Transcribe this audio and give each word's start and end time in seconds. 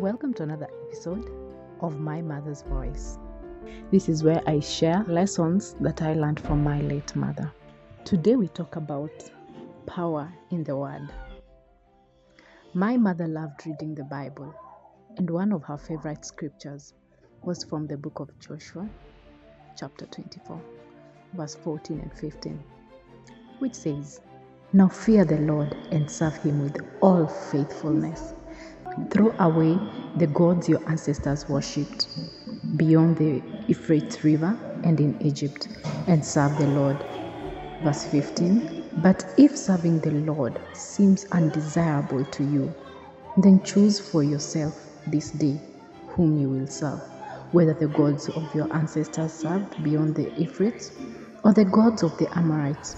Welcome 0.00 0.32
to 0.34 0.44
another 0.44 0.66
episode 0.86 1.30
of 1.82 2.00
My 2.00 2.22
Mother's 2.22 2.62
Voice. 2.62 3.18
This 3.90 4.08
is 4.08 4.24
where 4.24 4.42
I 4.46 4.58
share 4.60 5.04
lessons 5.06 5.76
that 5.78 6.00
I 6.00 6.14
learned 6.14 6.40
from 6.40 6.64
my 6.64 6.80
late 6.80 7.14
mother. 7.14 7.52
Today 8.06 8.34
we 8.34 8.48
talk 8.48 8.76
about 8.76 9.10
power 9.84 10.32
in 10.52 10.64
the 10.64 10.74
Word. 10.74 11.06
My 12.72 12.96
mother 12.96 13.28
loved 13.28 13.66
reading 13.66 13.94
the 13.94 14.04
Bible, 14.04 14.54
and 15.18 15.28
one 15.28 15.52
of 15.52 15.64
her 15.64 15.76
favorite 15.76 16.24
scriptures 16.24 16.94
was 17.42 17.62
from 17.62 17.86
the 17.86 17.98
book 17.98 18.20
of 18.20 18.30
Joshua, 18.38 18.88
chapter 19.76 20.06
24, 20.06 20.62
verse 21.34 21.56
14 21.56 22.00
and 22.00 22.14
15, 22.14 22.58
which 23.58 23.74
says, 23.74 24.22
Now 24.72 24.88
fear 24.88 25.26
the 25.26 25.40
Lord 25.40 25.76
and 25.90 26.10
serve 26.10 26.36
him 26.36 26.62
with 26.62 26.78
all 27.02 27.26
faithfulness. 27.26 28.32
Throw 29.10 29.32
away 29.38 29.78
the 30.16 30.26
gods 30.26 30.68
your 30.68 30.80
ancestors 30.88 31.48
worshipped 31.48 32.08
beyond 32.76 33.16
the 33.16 33.42
Euphrates 33.68 34.22
River 34.24 34.58
and 34.84 35.00
in 35.00 35.20
Egypt, 35.22 35.68
and 36.06 36.24
serve 36.24 36.56
the 36.58 36.66
Lord. 36.66 36.96
Verse 37.82 38.04
15 38.06 38.92
But 38.98 39.24
if 39.38 39.56
serving 39.56 40.00
the 40.00 40.10
Lord 40.10 40.60
seems 40.74 41.26
undesirable 41.32 42.24
to 42.24 42.44
you, 42.44 42.74
then 43.36 43.62
choose 43.62 44.00
for 44.00 44.22
yourself 44.22 44.74
this 45.06 45.30
day 45.30 45.60
whom 46.08 46.38
you 46.38 46.48
will 46.50 46.66
serve, 46.66 47.00
whether 47.52 47.74
the 47.74 47.88
gods 47.88 48.28
of 48.28 48.54
your 48.54 48.72
ancestors 48.74 49.32
served 49.32 49.82
beyond 49.82 50.16
the 50.16 50.30
Euphrates 50.36 50.92
or 51.44 51.52
the 51.52 51.64
gods 51.64 52.02
of 52.02 52.16
the 52.18 52.28
Amorites 52.36 52.96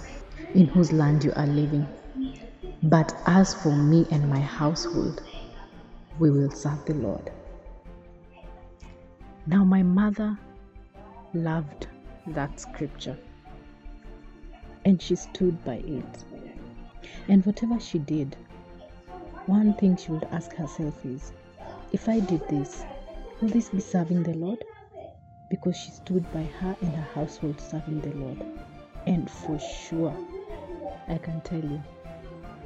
in 0.55 0.67
whose 0.67 0.93
land 0.93 1.25
you 1.25 1.33
are 1.37 1.47
living. 1.47 1.87
But 2.83 3.15
as 3.27 3.55
for 3.55 3.71
me 3.77 4.07
and 4.11 4.29
my 4.29 4.41
household, 4.41 5.23
we 6.19 6.31
will 6.31 6.51
serve 6.51 6.85
the 6.85 6.95
Lord. 6.95 7.31
Now, 9.47 9.65
my 9.65 9.83
mother 9.83 10.39
loved 11.35 11.89
that 12.29 12.61
scripture 12.61 13.17
and 14.85 15.01
she 15.01 15.17
stood 15.17 15.65
by 15.65 15.77
it. 15.77 16.25
And 17.29 17.45
whatever 17.47 17.81
she 17.81 17.99
did, 17.99 18.37
one 19.47 19.75
thing 19.75 19.97
she 19.97 20.13
would 20.13 20.25
ask 20.33 20.53
herself 20.55 21.05
is 21.05 21.33
if 21.93 22.09
I 22.09 22.21
did 22.21 22.47
this, 22.49 22.85
will 23.41 23.49
this 23.49 23.71
be 23.71 23.81
serving 23.81 24.23
the 24.23 24.35
Lord? 24.35 24.65
Because 25.51 25.77
she 25.77 25.91
stood 25.91 26.31
by 26.33 26.43
her 26.43 26.77
and 26.81 26.95
her 26.95 27.09
household 27.15 27.61
serving 27.61 28.01
the 28.01 28.13
Lord. 28.15 28.43
And 29.07 29.31
for 29.31 29.59
sure, 29.59 30.17
I 31.09 31.19
can 31.19 31.41
tell 31.41 31.63
you 31.63 31.83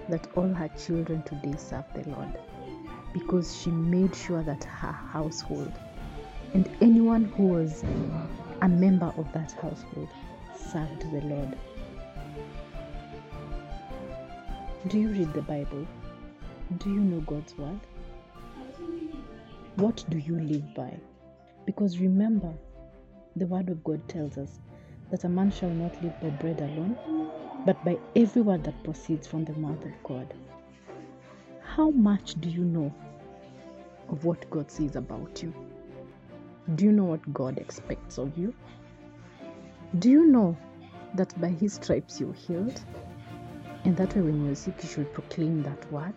that 0.08 0.28
all 0.36 0.48
her 0.48 0.68
children 0.68 1.22
today 1.22 1.54
serve 1.56 1.84
the 1.94 2.08
Lord 2.10 2.38
because 3.12 3.56
she 3.56 3.70
made 3.70 4.14
sure 4.14 4.42
that 4.42 4.64
her 4.64 4.92
household 4.92 5.72
and 6.54 6.68
anyone 6.80 7.24
who 7.36 7.48
was 7.48 7.84
a 8.62 8.68
member 8.68 9.12
of 9.16 9.30
that 9.32 9.52
household 9.52 10.08
served 10.54 11.02
the 11.12 11.20
Lord. 11.22 11.56
Do 14.88 14.98
you 14.98 15.08
read 15.08 15.32
the 15.34 15.42
Bible? 15.42 15.86
Do 16.78 16.90
you 16.90 17.00
know 17.00 17.20
God's 17.20 17.56
word? 17.58 17.80
What 19.76 20.04
do 20.08 20.18
you 20.18 20.38
live 20.38 20.74
by? 20.74 20.92
Because 21.66 21.98
remember, 21.98 22.52
the 23.34 23.46
word 23.46 23.68
of 23.68 23.82
God 23.84 24.08
tells 24.08 24.38
us 24.38 24.58
that 25.10 25.24
a 25.24 25.28
man 25.28 25.50
shall 25.50 25.70
not 25.70 26.00
live 26.02 26.18
by 26.20 26.30
bread 26.30 26.60
alone, 26.60 26.96
but 27.66 27.84
by 27.84 27.98
every 28.14 28.42
word 28.42 28.64
that 28.64 28.82
proceeds 28.84 29.26
from 29.26 29.44
the 29.44 29.52
mouth 29.54 29.84
of 29.84 30.02
God. 30.04 30.32
How 31.76 31.90
much 31.90 32.40
do 32.40 32.48
you 32.48 32.64
know 32.64 32.90
of 34.08 34.24
what 34.24 34.48
God 34.48 34.70
says 34.70 34.96
about 34.96 35.42
you? 35.42 35.52
Do 36.74 36.86
you 36.86 36.90
know 36.90 37.04
what 37.04 37.34
God 37.34 37.58
expects 37.58 38.16
of 38.16 38.38
you? 38.38 38.54
Do 39.98 40.08
you 40.08 40.26
know 40.26 40.56
that 41.16 41.38
by 41.38 41.48
His 41.48 41.74
stripes 41.74 42.18
you're 42.18 42.32
healed? 42.32 42.80
And 43.84 43.94
that 43.98 44.16
way, 44.16 44.22
when 44.22 44.46
you're 44.46 44.54
sick, 44.54 44.82
you 44.82 44.88
should 44.88 45.12
proclaim 45.12 45.62
that 45.64 45.92
word? 45.92 46.14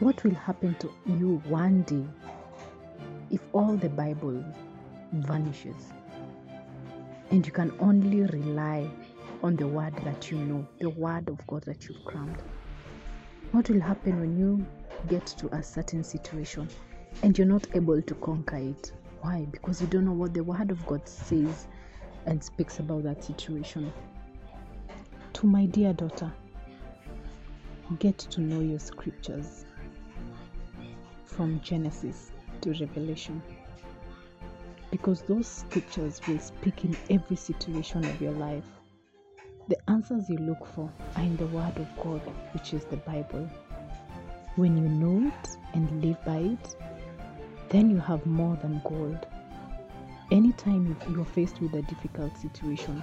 What 0.00 0.22
will 0.22 0.34
happen 0.34 0.76
to 0.80 0.92
you 1.06 1.42
one 1.48 1.80
day 1.84 2.04
if 3.30 3.40
all 3.54 3.74
the 3.74 3.88
Bible 3.88 4.44
vanishes 5.14 5.94
and 7.30 7.46
you 7.46 7.52
can 7.52 7.72
only 7.80 8.20
rely 8.20 8.90
on 9.42 9.56
the 9.56 9.66
word 9.66 9.94
that 10.04 10.30
you 10.30 10.36
know, 10.36 10.68
the 10.78 10.90
word 10.90 11.30
of 11.30 11.46
God 11.46 11.62
that 11.62 11.88
you've 11.88 12.04
crammed? 12.04 12.42
What 13.52 13.68
will 13.68 13.80
happen 13.82 14.18
when 14.18 14.38
you 14.38 14.64
get 15.08 15.26
to 15.26 15.54
a 15.54 15.62
certain 15.62 16.02
situation 16.02 16.66
and 17.22 17.36
you're 17.36 17.46
not 17.46 17.66
able 17.74 18.00
to 18.00 18.14
conquer 18.14 18.56
it? 18.56 18.92
Why? 19.20 19.46
Because 19.50 19.82
you 19.82 19.86
don't 19.88 20.06
know 20.06 20.12
what 20.12 20.32
the 20.32 20.42
word 20.42 20.70
of 20.70 20.86
God 20.86 21.06
says 21.06 21.66
and 22.24 22.42
speaks 22.42 22.78
about 22.78 23.02
that 23.02 23.22
situation. 23.22 23.92
To 25.34 25.46
my 25.46 25.66
dear 25.66 25.92
daughter, 25.92 26.32
get 27.98 28.16
to 28.16 28.40
know 28.40 28.60
your 28.60 28.78
scriptures 28.78 29.66
from 31.26 31.60
Genesis 31.60 32.32
to 32.62 32.70
Revelation 32.70 33.42
because 34.90 35.22
those 35.22 35.46
scriptures 35.46 36.22
will 36.26 36.38
speak 36.38 36.86
in 36.86 36.96
every 37.10 37.36
situation 37.36 38.02
of 38.02 38.18
your 38.18 38.32
life. 38.32 38.64
The 39.72 39.90
answers 39.90 40.28
you 40.28 40.36
look 40.36 40.66
for 40.74 40.90
are 41.16 41.22
in 41.22 41.38
the 41.38 41.46
Word 41.46 41.78
of 41.78 41.88
God, 41.96 42.20
which 42.52 42.74
is 42.74 42.84
the 42.84 42.98
Bible. 42.98 43.48
When 44.56 44.76
you 44.76 44.86
know 44.86 45.28
it 45.28 45.48
and 45.72 46.04
live 46.04 46.22
by 46.26 46.40
it, 46.40 46.76
then 47.70 47.88
you 47.88 47.96
have 47.96 48.26
more 48.26 48.54
than 48.56 48.82
gold. 48.84 49.26
Anytime 50.30 50.94
you're 51.08 51.24
faced 51.24 51.58
with 51.62 51.72
a 51.72 51.80
difficult 51.80 52.36
situation 52.36 53.02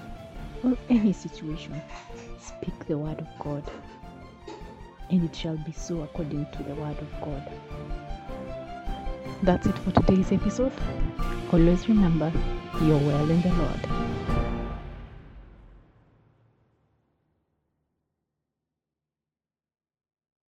or 0.63 0.77
any 0.91 1.11
situation, 1.11 1.81
speak 2.39 2.85
the 2.85 2.99
Word 2.99 3.19
of 3.19 3.27
God, 3.39 3.63
and 5.09 5.23
it 5.23 5.35
shall 5.35 5.57
be 5.57 5.71
so 5.71 6.03
according 6.03 6.45
to 6.51 6.61
the 6.61 6.75
Word 6.75 6.99
of 6.99 7.11
God. 7.19 7.51
That's 9.41 9.65
it 9.65 9.77
for 9.79 9.89
today's 9.89 10.31
episode. 10.31 10.73
Always 11.51 11.89
remember, 11.89 12.31
you're 12.83 12.99
well 12.99 13.27
in 13.27 13.41
the 13.41 13.53
Lord. 13.53 14.38